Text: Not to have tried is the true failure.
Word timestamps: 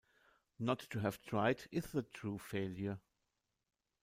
Not 0.57 0.79
to 0.89 0.99
have 1.01 1.21
tried 1.21 1.67
is 1.71 1.91
the 1.91 2.01
true 2.01 2.39
failure. 2.39 2.97